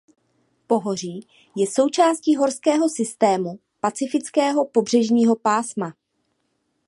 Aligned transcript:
Pohoří 0.67 1.27
je 1.55 1.67
součástí 1.67 2.35
horského 2.35 2.89
systému 2.89 3.59
Pacifického 3.79 4.65
pobřežního 4.65 5.35
pásma. 5.35 5.93